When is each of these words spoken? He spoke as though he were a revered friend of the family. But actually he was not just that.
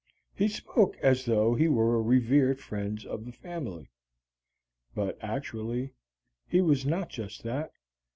He 0.33 0.47
spoke 0.47 0.97
as 1.03 1.25
though 1.25 1.53
he 1.53 1.67
were 1.67 1.93
a 1.93 2.01
revered 2.01 2.59
friend 2.59 3.05
of 3.05 3.23
the 3.23 3.31
family. 3.31 3.91
But 4.95 5.15
actually 5.23 5.93
he 6.47 6.59
was 6.59 6.87
not 6.87 7.09
just 7.09 7.43
that. 7.43 7.71